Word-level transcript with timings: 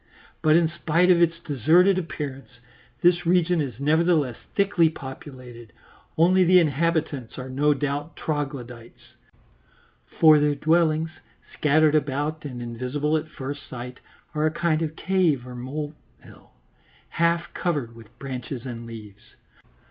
But 0.41 0.55
in 0.55 0.67
spite 0.67 1.11
of 1.11 1.21
its 1.21 1.37
deserted 1.39 1.99
appearance, 1.99 2.57
this 3.03 3.23
region 3.27 3.61
is 3.61 3.79
nevertheless 3.79 4.35
thickly 4.55 4.89
populated, 4.89 5.73
only 6.17 6.43
the 6.43 6.57
inhabitants 6.59 7.37
are 7.37 7.51
no 7.51 7.75
doubt 7.75 8.15
troglodytes, 8.15 9.13
for 10.19 10.39
their 10.39 10.55
dwellings, 10.55 11.11
scattered 11.53 11.93
about 11.93 12.45
and 12.45 12.63
invisible 12.63 13.15
at 13.15 13.27
first 13.29 13.69
sight, 13.69 13.99
are 14.33 14.47
a 14.47 14.51
kind 14.51 14.81
of 14.81 14.95
cave 14.95 15.45
or 15.45 15.53
molehill, 15.53 16.49
half 17.09 17.53
covered 17.53 17.95
with 17.95 18.17
branches 18.17 18.65
and 18.65 18.87
leaves. 18.87 19.35